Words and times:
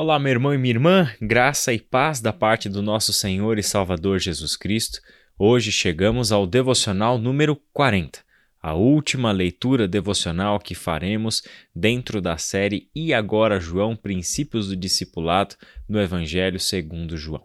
Olá, 0.00 0.16
meu 0.16 0.30
irmão 0.30 0.54
e 0.54 0.58
minha 0.58 0.74
irmã, 0.74 1.12
graça 1.20 1.72
e 1.72 1.80
paz 1.80 2.20
da 2.20 2.32
parte 2.32 2.68
do 2.68 2.80
nosso 2.80 3.12
Senhor 3.12 3.58
e 3.58 3.64
Salvador 3.64 4.20
Jesus 4.20 4.54
Cristo. 4.54 5.00
Hoje 5.36 5.72
chegamos 5.72 6.30
ao 6.30 6.46
devocional 6.46 7.18
número 7.18 7.56
40, 7.72 8.20
a 8.62 8.74
última 8.74 9.32
leitura 9.32 9.88
devocional 9.88 10.60
que 10.60 10.72
faremos 10.72 11.42
dentro 11.74 12.20
da 12.20 12.38
série 12.38 12.88
E 12.94 13.12
Agora 13.12 13.58
João 13.58 13.96
Princípios 13.96 14.68
do 14.68 14.76
Discipulado 14.76 15.56
no 15.88 16.00
Evangelho 16.00 16.60
segundo 16.60 17.16
João. 17.16 17.42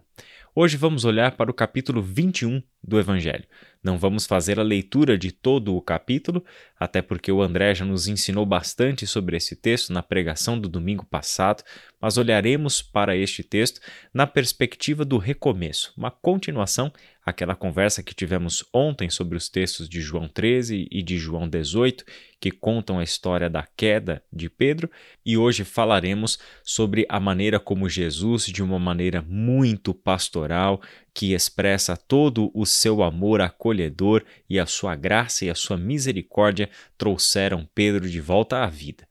Hoje 0.54 0.76
vamos 0.76 1.04
olhar 1.04 1.32
para 1.32 1.50
o 1.50 1.54
capítulo 1.54 2.00
21 2.00 2.62
do 2.86 2.98
Evangelho. 2.98 3.44
Não 3.84 3.98
vamos 3.98 4.24
fazer 4.24 4.58
a 4.58 4.62
leitura 4.62 5.18
de 5.18 5.30
todo 5.30 5.76
o 5.76 5.82
capítulo, 5.82 6.42
até 6.80 7.02
porque 7.02 7.30
o 7.30 7.42
André 7.42 7.74
já 7.74 7.84
nos 7.84 8.08
ensinou 8.08 8.46
bastante 8.46 9.06
sobre 9.06 9.36
esse 9.36 9.54
texto 9.54 9.92
na 9.92 10.02
pregação 10.02 10.58
do 10.58 10.70
domingo 10.70 11.04
passado, 11.04 11.62
mas 12.00 12.16
olharemos 12.16 12.80
para 12.80 13.14
este 13.14 13.42
texto 13.42 13.80
na 14.12 14.26
perspectiva 14.26 15.04
do 15.04 15.18
recomeço, 15.18 15.92
uma 15.98 16.10
continuação 16.10 16.90
àquela 17.24 17.54
conversa 17.54 18.02
que 18.02 18.14
tivemos 18.14 18.64
ontem 18.72 19.08
sobre 19.08 19.36
os 19.36 19.48
textos 19.48 19.88
de 19.88 20.00
João 20.00 20.28
13 20.28 20.88
e 20.90 21.02
de 21.02 21.18
João 21.18 21.48
18, 21.48 22.04
que 22.40 22.50
contam 22.50 22.98
a 22.98 23.04
história 23.04 23.48
da 23.48 23.66
queda 23.76 24.22
de 24.32 24.50
Pedro, 24.50 24.90
e 25.24 25.36
hoje 25.36 25.64
falaremos 25.64 26.38
sobre 26.62 27.06
a 27.08 27.18
maneira 27.18 27.58
como 27.58 27.88
Jesus, 27.88 28.44
de 28.46 28.62
uma 28.62 28.78
maneira 28.78 29.22
muito 29.22 29.94
pastoral, 29.94 30.80
que 31.14 31.32
expressa 31.32 31.96
todo 31.96 32.50
o 32.52 32.66
seu 32.66 33.02
amor 33.02 33.40
acolhedor 33.40 34.24
e 34.50 34.58
a 34.58 34.66
sua 34.66 34.96
graça 34.96 35.44
e 35.44 35.50
a 35.50 35.54
sua 35.54 35.78
misericórdia, 35.78 36.68
trouxeram 36.98 37.68
Pedro 37.74 38.10
de 38.10 38.20
volta 38.20 38.64
à 38.64 38.66
vida. 38.66 39.06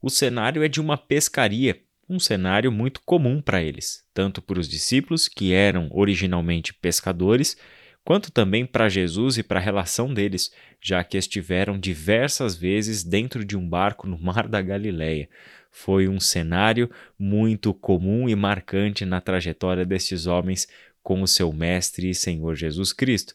O 0.00 0.08
cenário 0.08 0.62
é 0.62 0.68
de 0.68 0.80
uma 0.80 0.96
pescaria 0.96 1.82
um 2.10 2.18
cenário 2.18 2.72
muito 2.72 3.00
comum 3.02 3.40
para 3.40 3.62
eles, 3.62 4.04
tanto 4.12 4.42
para 4.42 4.58
os 4.58 4.68
discípulos, 4.68 5.28
que 5.28 5.52
eram 5.52 5.88
originalmente 5.92 6.74
pescadores, 6.74 7.56
quanto 8.04 8.32
também 8.32 8.66
para 8.66 8.88
Jesus 8.88 9.38
e 9.38 9.44
para 9.44 9.60
a 9.60 9.62
relação 9.62 10.12
deles, 10.12 10.50
já 10.82 11.04
que 11.04 11.16
estiveram 11.16 11.78
diversas 11.78 12.56
vezes 12.56 13.04
dentro 13.04 13.44
de 13.44 13.56
um 13.56 13.66
barco 13.66 14.08
no 14.08 14.18
Mar 14.18 14.48
da 14.48 14.60
Galileia. 14.60 15.28
Foi 15.70 16.08
um 16.08 16.18
cenário 16.18 16.90
muito 17.16 17.72
comum 17.72 18.28
e 18.28 18.34
marcante 18.34 19.04
na 19.04 19.20
trajetória 19.20 19.86
destes 19.86 20.26
homens 20.26 20.66
com 21.02 21.22
o 21.22 21.28
seu 21.28 21.52
Mestre 21.52 22.10
e 22.10 22.14
Senhor 22.14 22.54
Jesus 22.54 22.92
Cristo. 22.92 23.34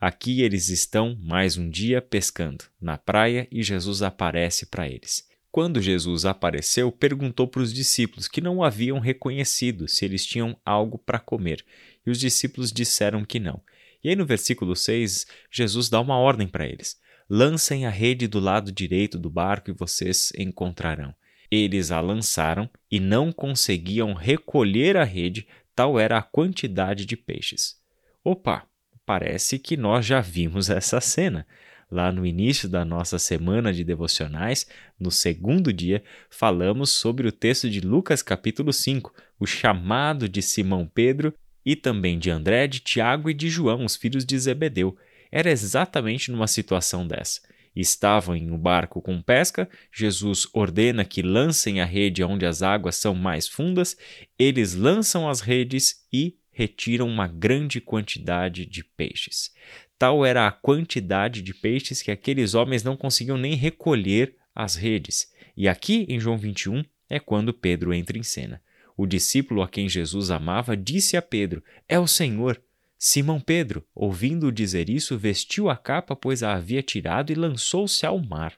Aqui 0.00 0.42
eles 0.42 0.68
estão 0.68 1.16
mais 1.22 1.56
um 1.56 1.70
dia 1.70 2.02
pescando 2.02 2.64
na 2.80 2.98
praia 2.98 3.48
e 3.50 3.62
Jesus 3.62 4.02
aparece 4.02 4.66
para 4.66 4.88
eles. 4.88 5.26
Quando 5.50 5.80
Jesus 5.80 6.26
apareceu, 6.26 6.92
perguntou 6.92 7.48
para 7.48 7.62
os 7.62 7.72
discípulos 7.72 8.28
que 8.28 8.42
não 8.42 8.58
o 8.58 8.62
haviam 8.62 8.98
reconhecido 8.98 9.88
se 9.88 10.04
eles 10.04 10.26
tinham 10.26 10.54
algo 10.62 10.98
para 10.98 11.18
comer, 11.18 11.64
e 12.06 12.10
os 12.10 12.20
discípulos 12.20 12.70
disseram 12.70 13.24
que 13.24 13.40
não. 13.40 13.62
E 14.04 14.10
aí 14.10 14.14
no 14.14 14.26
versículo 14.26 14.76
6, 14.76 15.26
Jesus 15.50 15.88
dá 15.88 15.98
uma 15.98 16.18
ordem 16.18 16.46
para 16.46 16.66
eles: 16.66 17.00
Lancem 17.28 17.86
a 17.86 17.90
rede 17.90 18.28
do 18.28 18.38
lado 18.38 18.70
direito 18.70 19.18
do 19.18 19.30
barco 19.30 19.70
e 19.70 19.74
vocês 19.74 20.30
encontrarão. 20.36 21.14
Eles 21.50 21.90
a 21.90 22.00
lançaram 22.00 22.68
e 22.90 23.00
não 23.00 23.32
conseguiam 23.32 24.12
recolher 24.12 24.96
a 24.96 25.04
rede, 25.04 25.48
tal 25.76 26.00
era 26.00 26.16
a 26.16 26.22
quantidade 26.22 27.04
de 27.04 27.16
peixes. 27.16 27.76
Opa, 28.24 28.66
parece 29.04 29.58
que 29.58 29.76
nós 29.76 30.04
já 30.06 30.20
vimos 30.22 30.68
essa 30.70 31.00
cena. 31.00 31.46
Lá 31.88 32.10
no 32.10 32.26
início 32.26 32.68
da 32.68 32.84
nossa 32.84 33.16
semana 33.16 33.72
de 33.72 33.84
devocionais, 33.84 34.66
no 34.98 35.12
segundo 35.12 35.72
dia, 35.72 36.02
falamos 36.28 36.90
sobre 36.90 37.28
o 37.28 37.32
texto 37.32 37.70
de 37.70 37.80
Lucas 37.80 38.22
capítulo 38.22 38.72
5, 38.72 39.14
o 39.38 39.46
chamado 39.46 40.28
de 40.28 40.42
Simão 40.42 40.90
Pedro 40.92 41.32
e 41.64 41.76
também 41.76 42.18
de 42.18 42.28
André, 42.28 42.66
de 42.66 42.80
Tiago 42.80 43.30
e 43.30 43.34
de 43.34 43.48
João, 43.48 43.84
os 43.84 43.94
filhos 43.94 44.24
de 44.24 44.36
Zebedeu. 44.36 44.96
Era 45.30 45.50
exatamente 45.50 46.32
numa 46.32 46.48
situação 46.48 47.06
dessa. 47.06 47.40
Estavam 47.76 48.34
em 48.34 48.50
um 48.50 48.58
barco 48.58 49.02
com 49.02 49.20
pesca, 49.20 49.68
Jesus 49.92 50.48
ordena 50.54 51.04
que 51.04 51.20
lancem 51.20 51.80
a 51.80 51.84
rede 51.84 52.24
onde 52.24 52.46
as 52.46 52.62
águas 52.62 52.96
são 52.96 53.14
mais 53.14 53.46
fundas, 53.46 53.96
eles 54.38 54.74
lançam 54.74 55.28
as 55.28 55.42
redes 55.42 56.06
e 56.10 56.38
retiram 56.50 57.06
uma 57.06 57.28
grande 57.28 57.82
quantidade 57.82 58.64
de 58.64 58.82
peixes. 58.82 59.52
Tal 59.98 60.24
era 60.24 60.46
a 60.46 60.50
quantidade 60.50 61.42
de 61.42 61.52
peixes 61.52 62.00
que 62.00 62.10
aqueles 62.10 62.54
homens 62.54 62.82
não 62.82 62.96
conseguiam 62.96 63.36
nem 63.36 63.54
recolher 63.54 64.34
as 64.54 64.74
redes. 64.74 65.30
E 65.54 65.68
aqui 65.68 66.06
em 66.08 66.18
João 66.18 66.38
21 66.38 66.82
é 67.10 67.20
quando 67.20 67.52
Pedro 67.52 67.92
entra 67.92 68.16
em 68.16 68.22
cena. 68.22 68.62
O 68.96 69.06
discípulo 69.06 69.60
a 69.60 69.68
quem 69.68 69.86
Jesus 69.88 70.30
amava 70.30 70.74
disse 70.74 71.16
a 71.16 71.22
Pedro: 71.22 71.62
É 71.86 71.98
o 71.98 72.06
Senhor. 72.06 72.60
Simão 72.98 73.38
Pedro, 73.38 73.86
ouvindo-o 73.94 74.52
dizer 74.52 74.88
isso, 74.88 75.18
vestiu 75.18 75.68
a 75.68 75.76
capa, 75.76 76.16
pois 76.16 76.42
a 76.42 76.54
havia 76.54 76.82
tirado, 76.82 77.30
e 77.30 77.34
lançou-se 77.34 78.06
ao 78.06 78.18
mar. 78.18 78.54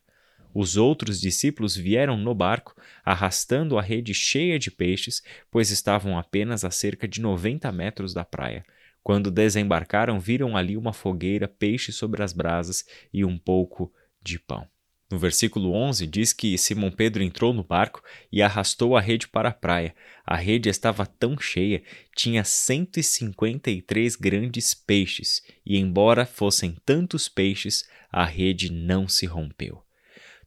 Os 0.55 0.77
outros 0.77 1.21
discípulos 1.21 1.77
vieram 1.77 2.17
no 2.17 2.35
barco, 2.35 2.75
arrastando 3.05 3.77
a 3.77 3.83
rede 3.83 4.15
cheia 4.15 4.59
de 4.59 4.71
peixes, 4.71 5.23
pois 5.51 5.71
estavam 5.71 6.17
apenas 6.17 6.65
a 6.65 6.71
cerca 6.71 7.07
de 7.07 7.21
noventa 7.21 7.71
metros 7.73 8.15
da 8.15 8.25
praia. 8.25 8.65
Quando 9.03 9.31
desembarcaram, 9.31 10.21
viram 10.21 10.57
ali 10.57 10.77
uma 10.77 10.93
fogueira, 10.93 11.49
peixe 11.49 11.93
sobre 11.93 12.23
as 12.23 12.33
brasas 12.33 12.85
e 13.13 13.25
um 13.25 13.39
pouco 13.39 13.93
de 14.23 14.39
pão. 14.39 14.67
No 15.11 15.19
versículo 15.19 15.73
11 15.73 16.07
diz 16.07 16.35
que 16.35 16.59
Simão 16.59 16.91
Pedro 16.91 17.23
entrou 17.23 17.55
no 17.55 17.65
barco 17.65 18.03
e 18.31 18.43
arrastou 18.43 18.95
a 18.95 19.01
rede 19.01 19.27
para 19.27 19.49
a 19.49 19.55
praia. 19.55 19.95
A 20.25 20.37
rede 20.37 20.69
estava 20.69 21.07
tão 21.07 21.39
cheia, 21.39 21.83
tinha 22.15 22.45
153 22.45 24.17
grandes 24.17 24.75
peixes, 24.75 25.43
e 25.65 25.79
embora 25.79 26.27
fossem 26.27 26.77
tantos 26.85 27.27
peixes, 27.27 27.89
a 28.13 28.25
rede 28.27 28.71
não 28.71 29.09
se 29.09 29.25
rompeu. 29.25 29.83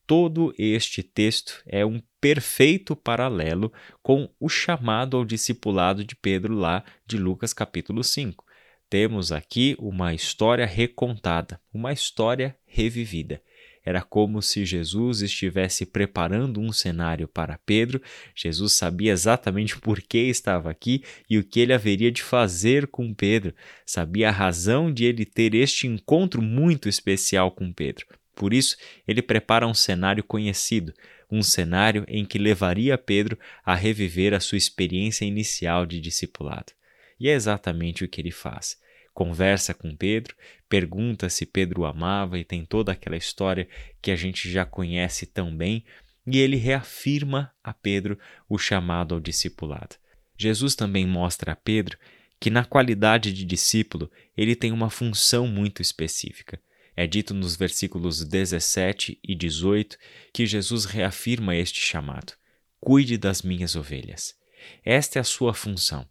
Todo 0.06 0.54
este 0.60 1.02
texto 1.02 1.64
é 1.66 1.84
um 1.84 2.00
perfeito 2.20 2.96
paralelo 2.96 3.74
com 4.04 4.30
o 4.40 4.48
chamado 4.48 5.18
ao 5.18 5.26
discipulado 5.26 6.04
de 6.04 6.16
Pedro 6.16 6.54
lá 6.54 6.84
de 7.08 7.18
Lucas 7.18 7.52
capítulo 7.52 8.04
5. 8.04 8.46
Temos 8.90 9.32
aqui 9.32 9.76
uma 9.80 10.14
história 10.14 10.66
recontada, 10.66 11.60
uma 11.74 11.94
história 11.94 12.56
revivida. 12.66 13.42
Era 13.84 14.02
como 14.02 14.42
se 14.42 14.64
Jesus 14.64 15.22
estivesse 15.22 15.86
preparando 15.86 16.59
um 16.59 16.72
cenário 16.72 17.28
para 17.28 17.59
Pedro. 17.66 18.02
Jesus 18.36 18.74
sabia 18.74 19.12
exatamente 19.12 19.78
por 19.80 20.02
que 20.02 20.19
estava 20.19 20.69
aqui 20.69 21.03
e 21.30 21.38
o 21.38 21.44
que 21.44 21.59
ele 21.59 21.74
haveria 21.74 22.12
de 22.12 22.22
fazer 22.22 22.88
com 22.88 23.14
Pedro. 23.14 23.53
Sabia 23.86 24.30
a 24.30 24.31
razão 24.31 24.94
de 24.94 25.06
ele 25.06 25.25
ter 25.25 25.56
este 25.56 25.88
encontro 25.88 26.41
muito 26.41 26.88
especial 26.88 27.52
com 27.52 27.74
Pedro. 27.74 28.06
Por 28.36 28.53
isso, 28.53 28.78
ele 29.08 29.22
prepara 29.22 29.68
um 29.68 29.74
cenário 29.74 30.24
conhecido, 30.24 30.94
um 31.30 31.41
cenário 31.41 32.06
em 32.08 32.25
que 32.25 32.38
levaria 32.38 32.97
Pedro 32.97 33.38
a 33.64 33.75
reviver 33.75 34.34
a 34.34 34.40
sua 34.40 34.58
experiência 34.58 35.25
inicial 35.25 35.86
de 35.86 36.00
discipulado. 36.00 36.74
E 37.20 37.30
é 37.30 37.34
exatamente 37.34 38.03
o 38.03 38.08
que 38.08 38.20
ele 38.20 38.31
faz. 38.31 38.80
Conversa 39.14 39.74
com 39.74 39.96
Pedro, 39.96 40.36
pergunta 40.70 41.30
se 41.30 41.46
Pedro 41.46 41.82
o 41.82 41.86
amava 41.86 42.40
e 42.40 42.46
tem 42.46 42.66
toda 42.66 42.92
aquela 42.92 43.18
história 43.18 43.68
que 44.02 44.10
a 44.10 44.16
gente 44.16 44.50
já 44.50 44.66
conhece 44.66 45.26
tão 45.26 45.56
bem, 45.56 45.84
e 46.26 46.38
ele 46.38 46.56
reafirma 46.56 47.52
a 47.64 47.74
Pedro 47.74 48.18
o 48.48 48.58
chamado 48.58 49.16
ao 49.16 49.20
discipulado. 49.20 49.96
Jesus 50.38 50.76
também 50.76 51.06
mostra 51.06 51.52
a 51.52 51.56
Pedro 51.56 51.98
que, 52.40 52.50
na 52.50 52.64
qualidade 52.64 53.34
de 53.34 53.46
discípulo, 53.46 54.10
ele 54.36 54.56
tem 54.56 54.72
uma 54.72 54.90
função 54.90 55.48
muito 55.48 55.82
específica. 55.82 56.60
É 56.96 57.06
dito 57.06 57.34
nos 57.34 57.56
versículos 57.56 58.24
17 58.24 59.20
e 59.24 59.36
18 59.36 59.98
que 60.34 60.46
Jesus 60.46 60.86
reafirma 60.86 61.56
este 61.56 61.82
chamado: 61.82 62.34
Cuide 62.80 63.18
das 63.18 63.42
minhas 63.42 63.76
ovelhas. 63.76 64.36
Esta 64.84 65.20
é 65.20 65.22
a 65.22 65.24
sua 65.24 65.54
função. 65.54 66.08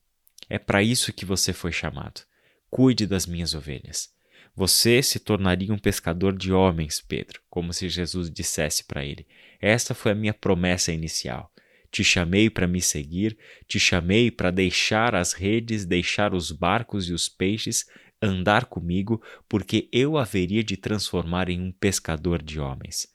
É 0.49 0.59
para 0.59 0.83
isso 0.83 1.13
que 1.13 1.25
você 1.25 1.53
foi 1.53 1.73
chamado. 1.73 2.23
Cuide 2.71 3.07
das 3.07 3.27
minhas 3.27 3.55
ovelhas. 3.55 4.09
Você 4.55 5.03
se 5.03 5.19
tornaria 5.19 5.73
um 5.73 5.79
pescador 5.79 6.37
de 6.37 6.53
homens, 6.53 7.01
Pedro, 7.01 7.41
como 7.49 7.73
se 7.73 7.89
Jesus 7.89 8.31
dissesse 8.31 8.85
para 8.85 9.05
ele. 9.05 9.27
Esta 9.61 9.95
foi 9.95 10.13
a 10.13 10.15
minha 10.15 10.35
promessa 10.35 10.93
inicial. 10.93 11.53
Te 11.91 12.05
chamei 12.05 12.49
para 12.49 12.69
me 12.69 12.81
seguir, 12.81 13.37
te 13.67 13.81
chamei 13.81 14.31
para 14.31 14.51
deixar 14.51 15.15
as 15.15 15.33
redes, 15.33 15.85
deixar 15.85 16.35
os 16.35 16.53
barcos 16.53 17.09
e 17.09 17.13
os 17.13 17.29
peixes, 17.29 17.87
andar 18.23 18.67
comigo, 18.67 19.21
porque 19.49 19.89
eu 19.93 20.17
haveria 20.17 20.63
de 20.63 20.77
transformar 20.77 21.49
em 21.49 21.61
um 21.61 21.73
pescador 21.73 22.43
de 22.43 22.61
homens. 22.61 23.09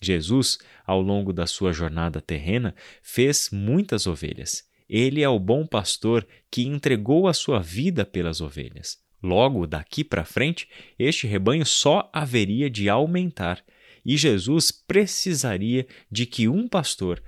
Jesus, 0.00 0.58
ao 0.84 1.00
longo 1.00 1.32
da 1.32 1.46
sua 1.46 1.72
jornada 1.72 2.20
terrena, 2.20 2.74
fez 3.02 3.50
muitas 3.50 4.06
ovelhas. 4.06 4.64
Ele 4.92 5.22
é 5.22 5.28
o 5.28 5.38
bom 5.38 5.66
pastor 5.66 6.28
que 6.50 6.66
entregou 6.66 7.26
a 7.26 7.32
sua 7.32 7.60
vida 7.60 8.04
pelas 8.04 8.42
ovelhas. 8.42 8.98
Logo, 9.22 9.66
daqui 9.66 10.04
para 10.04 10.22
frente, 10.22 10.68
este 10.98 11.26
rebanho 11.26 11.64
só 11.64 12.10
haveria 12.12 12.68
de 12.68 12.90
aumentar, 12.90 13.64
e 14.04 14.18
Jesus 14.18 14.70
precisaria 14.70 15.86
de 16.10 16.26
que 16.26 16.46
um 16.46 16.68
pastor, 16.68 17.22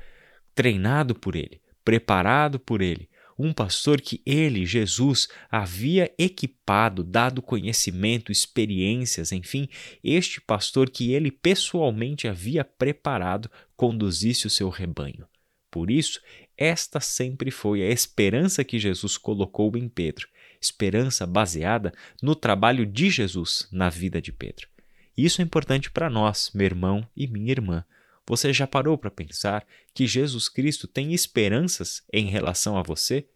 treinado 0.55 1.15
por 1.15 1.35
ele, 1.35 1.59
preparado 1.83 2.61
por 2.61 2.83
ele, 2.83 3.09
um 3.39 3.51
pastor 3.51 3.99
que 3.99 4.21
ele, 4.27 4.67
Jesus, 4.67 5.27
havia 5.51 6.13
equipado, 6.19 7.03
dado 7.03 7.41
conhecimento, 7.41 8.31
experiências, 8.31 9.33
enfim, 9.33 9.71
este 10.03 10.39
pastor 10.39 10.91
que 10.91 11.15
ele 11.15 11.31
pessoalmente 11.31 12.29
havia 12.29 12.63
preparado 12.63 13.51
conduzisse 13.75 14.47
o 14.47 14.51
seu 14.51 14.69
rebanho. 14.69 15.27
Por 15.75 15.91
isso, 15.91 16.21
esta 16.57 17.01
sempre 17.01 17.51
foi 17.51 17.83
a 17.83 17.91
esperança 17.91 18.63
que 18.63 18.79
Jesus 18.79 19.17
colocou 19.17 19.77
em 19.77 19.89
Pedro, 19.89 20.29
esperança 20.61 21.27
baseada 21.27 21.93
no 22.23 22.37
trabalho 22.37 22.87
de 22.87 23.11
Jesus 23.11 23.67
na 23.73 23.91
vida 23.91 24.23
de 24.23 24.31
Pedro. 24.31 24.69
Isso 25.19 25.41
é 25.41 25.45
importante 25.45 25.91
para 25.91 26.09
nós, 26.09 26.53
meu 26.55 26.65
irmão 26.65 27.05
e 27.17 27.27
minha 27.27 27.51
irmã. 27.51 27.85
Você 28.25 28.53
já 28.53 28.69
parou 28.69 28.97
para 28.97 29.11
pensar 29.11 29.67
que 29.93 30.07
Jesus 30.07 30.49
Cristo 30.49 30.87
tem 30.87 31.13
esperanças 31.13 32.05
em 32.13 32.27
relação 32.27 32.79
a 32.79 32.83
você? 32.85 33.27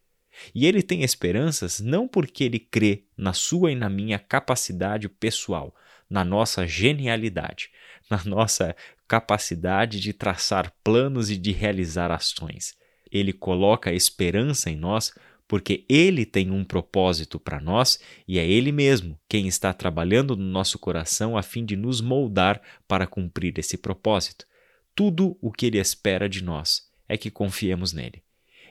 E 0.54 0.64
ele 0.64 0.80
tem 0.80 1.02
esperanças 1.02 1.80
não 1.80 2.06
porque 2.06 2.44
ele 2.44 2.60
crê 2.60 3.02
na 3.16 3.32
sua 3.32 3.72
e 3.72 3.74
na 3.74 3.90
minha 3.90 4.16
capacidade 4.16 5.08
pessoal, 5.08 5.74
na 6.08 6.24
nossa 6.24 6.68
genialidade, 6.68 7.68
na 8.08 8.22
nossa 8.24 8.76
capacidade 9.08 9.98
de 9.98 10.12
traçar 10.12 10.72
planos 10.84 11.30
e 11.30 11.36
de 11.38 11.50
realizar 11.50 12.10
ações. 12.12 12.76
Ele 13.10 13.32
coloca 13.32 13.92
esperança 13.92 14.70
em 14.70 14.76
nós 14.76 15.12
porque 15.48 15.86
Ele 15.88 16.26
tem 16.26 16.50
um 16.50 16.62
propósito 16.62 17.40
para 17.40 17.58
nós 17.58 17.98
e 18.28 18.38
é 18.38 18.46
Ele 18.46 18.70
mesmo 18.70 19.18
quem 19.26 19.48
está 19.48 19.72
trabalhando 19.72 20.36
no 20.36 20.44
nosso 20.44 20.78
coração 20.78 21.38
a 21.38 21.42
fim 21.42 21.64
de 21.64 21.74
nos 21.74 22.02
moldar 22.02 22.60
para 22.86 23.06
cumprir 23.06 23.58
esse 23.58 23.78
propósito. 23.78 24.46
Tudo 24.94 25.38
o 25.40 25.50
que 25.50 25.64
Ele 25.64 25.78
espera 25.78 26.28
de 26.28 26.44
nós 26.44 26.86
é 27.08 27.16
que 27.16 27.30
confiemos 27.30 27.94
nele, 27.94 28.22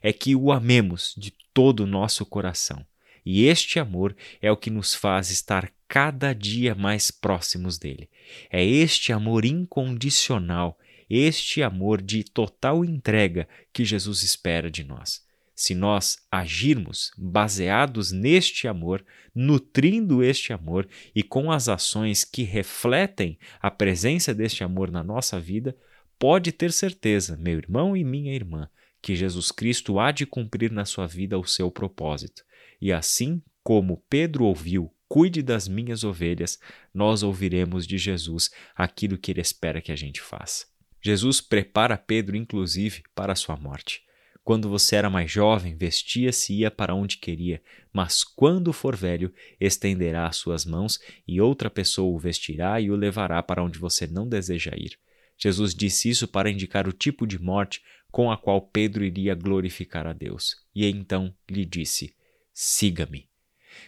é 0.04 0.14
que 0.14 0.36
o 0.36 0.52
amemos 0.52 1.16
de 1.18 1.34
todo 1.52 1.80
o 1.82 1.88
nosso 1.88 2.24
coração. 2.24 2.86
E 3.26 3.46
este 3.46 3.80
amor 3.80 4.16
é 4.40 4.52
o 4.52 4.56
que 4.56 4.70
nos 4.70 4.94
faz 4.94 5.32
estar 5.32 5.72
cada 5.88 6.34
dia 6.34 6.76
mais 6.76 7.12
próximos 7.12 7.78
dele. 7.78 8.10
É 8.52 8.64
este 8.64 9.14
amor 9.14 9.46
incondicional, 9.46 10.78
este 11.10 11.64
amor 11.64 12.02
de 12.02 12.24
total 12.24 12.84
entrega 12.84 13.48
que 13.72 13.86
Jesus 13.86 14.24
espera 14.24 14.70
de 14.70 14.84
nós. 14.84 15.26
Se 15.56 15.74
nós 15.74 16.18
agirmos 16.32 17.12
baseados 17.18 18.12
neste 18.12 18.68
amor, 18.68 19.04
nutrindo 19.34 20.24
este 20.24 20.54
amor 20.54 20.88
e 21.16 21.24
com 21.24 21.52
as 21.52 21.68
ações 21.68 22.24
que 22.24 22.44
refletem 22.44 23.40
a 23.60 23.72
presença 23.72 24.36
deste 24.36 24.64
amor 24.64 24.92
na 24.92 25.04
nossa 25.04 25.40
vida, 25.40 25.76
pode 26.20 26.52
ter 26.52 26.72
certeza, 26.72 27.38
meu 27.38 27.58
irmão 27.58 27.98
e 27.98 28.04
minha 28.04 28.36
irmã, 28.36 28.70
que 29.02 29.16
Jesus 29.16 29.52
Cristo 29.52 30.00
há 30.00 30.12
de 30.12 30.28
cumprir 30.28 30.72
na 30.72 30.86
sua 30.86 31.08
vida 31.08 31.40
o 31.40 31.46
seu 31.46 31.72
propósito. 31.72 32.44
E 32.80 32.92
assim 32.92 33.42
como 33.64 34.04
Pedro 34.08 34.46
ouviu, 34.46 34.94
cuide 35.08 35.42
das 35.42 35.68
minhas 35.68 36.04
ovelhas, 36.04 36.60
nós 36.94 37.24
ouviremos 37.24 37.86
de 37.88 37.98
Jesus 37.98 38.52
aquilo 38.76 39.18
que 39.18 39.32
ele 39.32 39.42
espera 39.42 39.82
que 39.82 39.92
a 39.92 39.96
gente 39.96 40.22
faça. 40.22 40.66
Jesus 41.02 41.40
prepara 41.40 41.98
Pedro, 41.98 42.36
inclusive, 42.36 43.04
para 43.16 43.34
a 43.34 43.36
sua 43.36 43.56
morte. 43.56 44.02
Quando 44.44 44.70
você 44.70 44.96
era 44.96 45.10
mais 45.10 45.30
jovem, 45.30 45.76
vestia-se 45.76 46.54
e 46.54 46.60
ia 46.60 46.72
para 46.72 46.96
onde 46.96 47.18
queria, 47.18 47.62
mas 47.92 48.24
quando 48.24 48.72
for 48.72 48.96
velho, 48.96 49.34
estenderá 49.60 50.26
as 50.26 50.38
suas 50.38 50.66
mãos 50.66 51.00
e 51.28 51.42
outra 51.42 51.70
pessoa 51.70 52.16
o 52.16 52.18
vestirá 52.18 52.80
e 52.80 52.90
o 52.90 52.96
levará 52.96 53.44
para 53.44 53.62
onde 53.62 53.78
você 53.78 54.08
não 54.08 54.28
deseja 54.28 54.72
ir. 54.76 54.98
Jesus 55.38 55.76
disse 55.76 56.10
isso 56.10 56.28
para 56.28 56.50
indicar 56.50 56.88
o 56.88 56.94
tipo 56.94 57.28
de 57.28 57.38
morte 57.38 57.82
com 58.10 58.32
a 58.32 58.38
qual 58.38 58.62
Pedro 58.62 59.04
iria 59.04 59.36
glorificar 59.36 60.08
a 60.08 60.14
Deus. 60.14 60.56
E 60.74 60.86
então 60.86 61.36
lhe 61.50 61.66
disse: 61.66 62.16
Siga-me. 62.54 63.30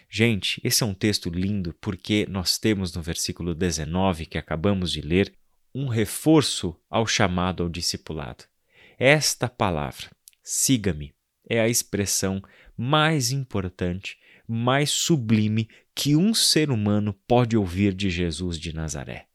Gente, 0.08 0.60
esse 0.64 0.82
é 0.82 0.86
um 0.86 0.94
texto 0.94 1.30
lindo 1.30 1.74
porque 1.80 2.26
nós 2.28 2.58
temos 2.58 2.92
no 2.94 3.02
versículo 3.02 3.54
19 3.54 4.26
que 4.26 4.38
acabamos 4.38 4.90
de 4.90 5.00
ler 5.00 5.32
um 5.74 5.86
reforço 5.86 6.76
ao 6.88 7.06
chamado 7.06 7.62
ao 7.62 7.68
discipulado. 7.68 8.44
Esta 8.98 9.48
palavra, 9.48 10.10
siga-me, 10.42 11.14
é 11.48 11.60
a 11.60 11.68
expressão 11.68 12.42
mais 12.76 13.30
importante, 13.30 14.18
mais 14.46 14.90
sublime 14.90 15.68
que 15.94 16.16
um 16.16 16.34
ser 16.34 16.70
humano 16.70 17.14
pode 17.26 17.56
ouvir 17.56 17.94
de 17.94 18.10
Jesus 18.10 18.58
de 18.58 18.74
Nazaré. 18.74 19.26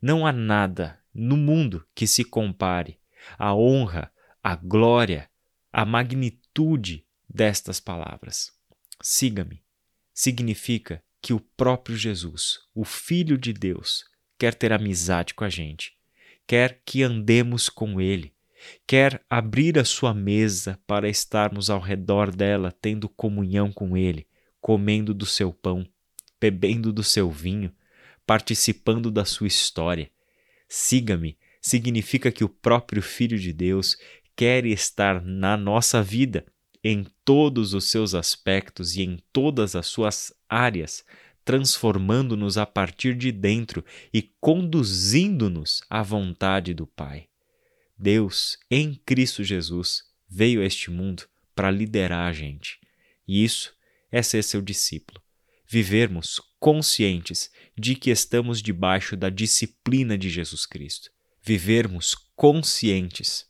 Não 0.00 0.26
há 0.26 0.32
nada 0.32 0.98
no 1.14 1.36
mundo 1.36 1.86
que 1.94 2.06
se 2.06 2.24
compare 2.24 2.98
à 3.38 3.54
honra, 3.54 4.10
à 4.42 4.54
glória, 4.54 5.28
à 5.72 5.84
magnitude 5.84 7.04
destas 7.28 7.80
palavras. 7.80 8.52
Siga-me 9.00 9.65
significa 10.16 11.02
que 11.20 11.34
o 11.34 11.38
próprio 11.38 11.94
Jesus, 11.94 12.60
o 12.74 12.86
Filho 12.86 13.36
de 13.36 13.52
Deus, 13.52 14.02
quer 14.38 14.54
ter 14.54 14.72
amizade 14.72 15.34
com 15.34 15.44
a 15.44 15.50
gente, 15.50 15.92
quer 16.46 16.80
que 16.86 17.02
andemos 17.02 17.68
com 17.68 18.00
Ele, 18.00 18.32
quer 18.86 19.22
abrir 19.28 19.78
a 19.78 19.84
sua 19.84 20.14
mesa 20.14 20.80
para 20.86 21.06
estarmos 21.06 21.68
ao 21.68 21.80
redor 21.80 22.34
dela, 22.34 22.72
tendo 22.72 23.10
comunhão 23.10 23.70
com 23.70 23.94
Ele, 23.94 24.26
comendo 24.58 25.12
do 25.12 25.26
seu 25.26 25.52
pão, 25.52 25.86
bebendo 26.40 26.94
do 26.94 27.04
seu 27.04 27.30
vinho, 27.30 27.70
participando 28.26 29.10
da 29.10 29.26
sua 29.26 29.46
história. 29.46 30.10
Siga-me 30.66 31.36
significa 31.60 32.32
que 32.32 32.42
o 32.42 32.48
próprio 32.48 33.02
Filho 33.02 33.38
de 33.38 33.52
Deus 33.52 33.96
quer 34.34 34.64
estar 34.64 35.20
na 35.22 35.56
nossa 35.56 36.02
vida, 36.02 36.46
em 36.88 37.04
todos 37.24 37.74
os 37.74 37.90
seus 37.90 38.14
aspectos 38.14 38.94
e 38.94 39.02
em 39.02 39.18
todas 39.32 39.74
as 39.74 39.86
suas 39.86 40.32
áreas, 40.48 41.04
transformando-nos 41.44 42.56
a 42.56 42.64
partir 42.64 43.16
de 43.16 43.32
dentro 43.32 43.84
e 44.14 44.22
conduzindo-nos 44.40 45.82
à 45.90 46.00
vontade 46.00 46.72
do 46.72 46.86
Pai. 46.86 47.26
Deus, 47.98 48.56
em 48.70 48.94
Cristo 49.04 49.42
Jesus, 49.42 50.04
veio 50.28 50.62
a 50.62 50.64
este 50.64 50.88
mundo 50.88 51.24
para 51.56 51.72
liderar 51.72 52.28
a 52.28 52.32
gente. 52.32 52.78
E 53.26 53.42
isso 53.42 53.74
é 54.12 54.22
ser 54.22 54.44
seu 54.44 54.62
discípulo. 54.62 55.20
Vivermos 55.68 56.40
conscientes 56.60 57.50
de 57.76 57.96
que 57.96 58.10
estamos 58.10 58.62
debaixo 58.62 59.16
da 59.16 59.28
disciplina 59.28 60.16
de 60.16 60.30
Jesus 60.30 60.64
Cristo. 60.64 61.10
Vivermos 61.42 62.14
conscientes 62.36 63.44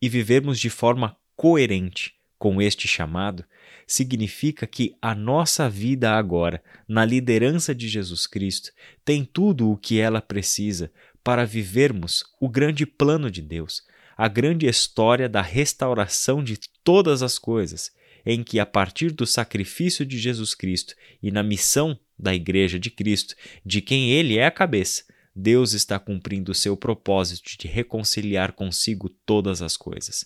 e 0.00 0.08
vivermos 0.08 0.60
de 0.60 0.70
forma 0.70 1.16
coerente 1.34 2.15
com 2.38 2.60
este 2.60 2.86
chamado 2.86 3.44
significa 3.86 4.66
que 4.66 4.96
a 5.00 5.14
nossa 5.14 5.70
vida 5.70 6.12
agora, 6.12 6.62
na 6.88 7.04
liderança 7.04 7.74
de 7.74 7.88
Jesus 7.88 8.26
Cristo, 8.26 8.70
tem 9.04 9.24
tudo 9.24 9.70
o 9.70 9.76
que 9.76 10.00
ela 10.00 10.20
precisa 10.20 10.90
para 11.22 11.44
vivermos 11.44 12.24
o 12.40 12.48
grande 12.48 12.84
plano 12.84 13.30
de 13.30 13.40
Deus, 13.40 13.82
a 14.16 14.28
grande 14.28 14.66
história 14.66 15.28
da 15.28 15.42
restauração 15.42 16.42
de 16.42 16.58
todas 16.82 17.22
as 17.22 17.38
coisas, 17.38 17.92
em 18.24 18.42
que, 18.42 18.58
a 18.58 18.66
partir 18.66 19.12
do 19.12 19.26
sacrifício 19.26 20.04
de 20.04 20.18
Jesus 20.18 20.54
Cristo 20.54 20.94
e 21.22 21.30
na 21.30 21.42
missão 21.42 21.98
da 22.18 22.34
Igreja 22.34 22.78
de 22.78 22.90
Cristo, 22.90 23.34
de 23.64 23.80
quem 23.80 24.10
Ele 24.10 24.38
é 24.38 24.46
a 24.46 24.50
cabeça, 24.50 25.04
Deus 25.34 25.74
está 25.74 25.98
cumprindo 25.98 26.50
o 26.50 26.54
seu 26.54 26.76
propósito 26.76 27.58
de 27.58 27.68
reconciliar 27.68 28.52
consigo 28.52 29.08
todas 29.08 29.60
as 29.60 29.76
coisas. 29.76 30.24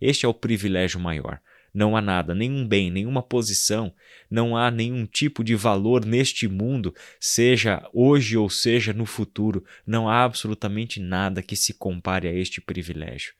Este 0.00 0.26
é 0.26 0.28
o 0.28 0.34
privilégio 0.34 0.98
maior 0.98 1.40
não 1.72 1.96
há 1.96 2.00
nada, 2.00 2.34
nenhum 2.34 2.66
bem, 2.66 2.90
nenhuma 2.90 3.22
posição, 3.22 3.92
não 4.30 4.56
há 4.56 4.70
nenhum 4.70 5.06
tipo 5.06 5.42
de 5.44 5.54
valor 5.54 6.04
neste 6.04 6.48
mundo, 6.48 6.94
seja 7.18 7.88
hoje 7.92 8.36
ou 8.36 8.50
seja 8.50 8.92
no 8.92 9.06
futuro, 9.06 9.64
não 9.86 10.08
há 10.08 10.24
absolutamente 10.24 11.00
nada 11.00 11.42
que 11.42 11.56
se 11.56 11.72
compare 11.74 12.28
a 12.28 12.32
este 12.32 12.60
privilégio. 12.60 13.34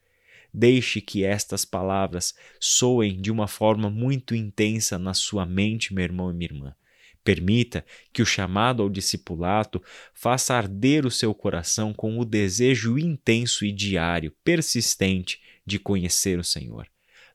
Deixe 0.52 1.00
que 1.00 1.24
estas 1.24 1.64
palavras 1.64 2.34
soem 2.58 3.20
de 3.20 3.30
uma 3.30 3.46
forma 3.46 3.88
muito 3.88 4.34
intensa 4.34 4.98
na 4.98 5.14
sua 5.14 5.46
mente, 5.46 5.94
meu 5.94 6.04
irmão 6.04 6.30
e 6.30 6.34
minha 6.34 6.50
irmã. 6.50 6.74
Permita 7.22 7.84
que 8.12 8.22
o 8.22 8.26
chamado 8.26 8.82
ao 8.82 8.88
discipulato 8.88 9.80
faça 10.14 10.54
arder 10.54 11.04
o 11.04 11.10
seu 11.10 11.34
coração 11.34 11.92
com 11.92 12.18
o 12.18 12.24
desejo 12.24 12.98
intenso 12.98 13.64
e 13.64 13.70
diário, 13.70 14.32
persistente, 14.42 15.38
de 15.66 15.78
conhecer 15.78 16.38
o 16.38 16.44
Senhor. 16.44 16.86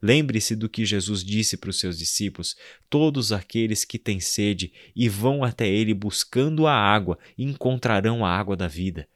Lembre-se 0.02 0.56
do 0.56 0.70
que 0.70 0.86
Jesus 0.86 1.24
disse 1.24 1.58
para 1.58 1.70
os 1.70 1.80
seus 1.80 1.98
discípulos: 1.98 2.56
Todos 2.90 3.32
aqueles 3.32 3.84
que 3.86 3.98
têm 3.98 4.20
sede 4.20 4.72
e 4.96 5.10
vão 5.10 5.44
até 5.44 5.68
ele 5.68 5.94
buscando 5.94 6.68
a 6.68 6.74
água 6.74 7.18
encontrarão 7.38 8.26
a 8.26 8.30
água 8.30 8.56
da 8.56 8.68
vida. 8.68 9.08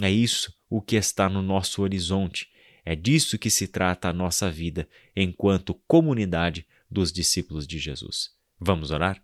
É 0.00 0.10
isso 0.10 0.52
o 0.70 0.80
que 0.80 0.96
está 0.96 1.28
no 1.28 1.42
nosso 1.42 1.82
horizonte. 1.82 2.48
É 2.84 2.94
disso 2.94 3.38
que 3.38 3.50
se 3.50 3.66
trata 3.68 4.08
a 4.08 4.12
nossa 4.12 4.50
vida 4.50 4.88
enquanto 5.14 5.74
comunidade 5.86 6.66
dos 6.90 7.12
discípulos 7.12 7.66
de 7.66 7.78
Jesus. 7.78 8.30
Vamos 8.58 8.90
orar? 8.90 9.22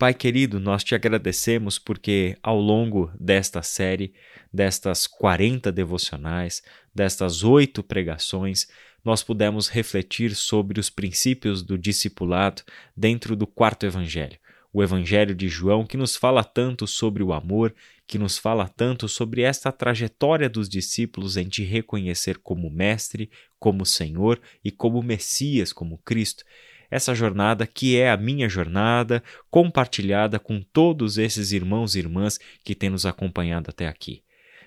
Pai 0.00 0.14
querido, 0.14 0.58
nós 0.58 0.82
te 0.82 0.94
agradecemos 0.94 1.78
porque 1.78 2.34
ao 2.42 2.58
longo 2.58 3.12
desta 3.20 3.60
série, 3.60 4.14
destas 4.50 5.06
40 5.06 5.70
devocionais, 5.70 6.62
destas 6.94 7.44
oito 7.44 7.82
pregações, 7.82 8.66
nós 9.04 9.22
pudemos 9.22 9.68
refletir 9.68 10.34
sobre 10.34 10.80
os 10.80 10.88
princípios 10.88 11.62
do 11.62 11.76
discipulado 11.76 12.62
dentro 12.96 13.36
do 13.36 13.46
quarto 13.46 13.84
evangelho, 13.84 14.38
o 14.72 14.82
evangelho 14.82 15.34
de 15.34 15.48
João, 15.48 15.84
que 15.84 15.98
nos 15.98 16.16
fala 16.16 16.42
tanto 16.42 16.86
sobre 16.86 17.22
o 17.22 17.30
amor, 17.30 17.74
que 18.06 18.16
nos 18.16 18.38
fala 18.38 18.66
tanto 18.66 19.06
sobre 19.06 19.42
esta 19.42 19.70
trajetória 19.70 20.48
dos 20.48 20.66
discípulos 20.66 21.36
em 21.36 21.46
te 21.46 21.62
reconhecer 21.62 22.38
como 22.38 22.70
mestre, 22.70 23.30
como 23.58 23.84
Senhor 23.84 24.40
e 24.64 24.70
como 24.70 25.02
Messias, 25.02 25.74
como 25.74 25.98
Cristo 25.98 26.42
essa 26.90 27.14
jornada 27.14 27.66
que 27.66 27.96
é 27.96 28.10
a 28.10 28.16
minha 28.16 28.48
jornada, 28.48 29.22
compartilhada 29.50 30.38
com 30.38 30.60
todos 30.60 31.18
esses 31.18 31.52
irmãos 31.52 31.94
e 31.94 32.00
irmãs 32.00 32.38
que 32.64 32.74
têm 32.74 32.90
nos 32.90 33.06
acompanhado 33.06 33.70
até 33.70 33.86
aqui. 33.86 34.22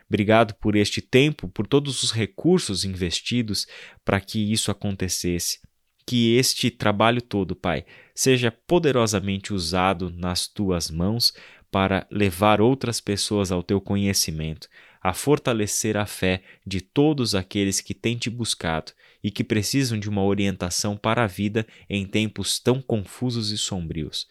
Obrigado 0.08 0.54
por 0.56 0.76
este 0.76 1.02
tempo, 1.02 1.48
por 1.48 1.66
todos 1.66 2.04
os 2.04 2.12
recursos 2.12 2.86
investidos 2.86 3.68
para 4.06 4.20
que 4.20 4.52
isso 4.52 4.70
acontecesse. 4.70 5.60
Que 6.06 6.36
este 6.38 6.70
trabalho 6.70 7.22
todo, 7.22 7.56
Pai, 7.56 7.86
seja 8.14 8.52
poderosamente 8.52 9.54
usado 9.54 10.10
nas 10.10 10.48
tuas 10.48 10.92
mãos 10.92 11.34
para 11.72 12.06
levar 12.12 12.62
outras 12.62 13.02
pessoas 13.02 13.52
ao 13.52 13.64
teu 13.64 13.82
conhecimento, 13.82 14.68
a 15.02 15.14
fortalecer 15.14 15.98
a 15.98 16.06
fé 16.06 16.44
de 16.66 16.82
todos 16.82 17.34
aqueles 17.34 17.82
que 17.82 17.96
têm 17.96 18.16
te 18.16 18.30
buscado 18.30 18.92
e 19.24 19.32
que 19.32 19.44
precisam 19.44 19.98
de 19.98 20.10
uma 20.10 20.24
orientação 20.24 20.98
para 20.98 21.24
a 21.24 21.28
vida 21.28 21.66
em 21.90 22.06
tempos 22.06 22.60
tão 22.60 22.82
confusos 22.82 23.52
e 23.52 23.58
sombrios. 23.58 24.28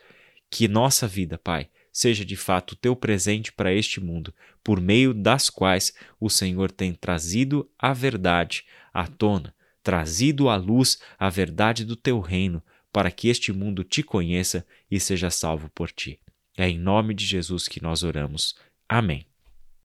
Que 0.51 0.69
nossa 0.69 1.09
vida, 1.09 1.39
Pai, 1.39 1.69
seja 1.91 2.25
de 2.25 2.37
fato 2.37 2.73
o 2.73 2.77
teu 2.77 2.95
presente 2.95 3.53
para 3.53 3.73
este 3.73 4.01
mundo, 4.01 4.35
por 4.63 4.81
meio 4.81 5.15
das 5.15 5.49
quais 5.49 5.95
o 6.21 6.29
Senhor 6.29 6.71
tem 6.71 6.93
trazido 6.93 7.69
a 7.79 7.93
verdade 7.93 8.65
à 8.93 9.07
tona, 9.07 9.55
trazido 9.83 10.49
à 10.49 10.57
luz 10.57 10.99
a 11.19 11.31
verdade 11.31 11.85
do 11.85 11.97
teu 11.97 12.21
reino, 12.21 12.63
para 12.93 13.11
que 13.11 13.29
este 13.29 13.53
mundo 13.53 13.83
te 13.83 14.03
conheça 14.03 14.67
e 14.91 15.01
seja 15.01 15.31
salvo 15.31 15.71
por 15.75 15.91
ti. 15.91 16.21
É 16.57 16.69
em 16.69 16.79
nome 16.79 17.15
de 17.15 17.25
Jesus 17.25 17.67
que 17.67 17.83
nós 17.83 18.03
oramos. 18.03 18.55
Amém. 18.87 19.32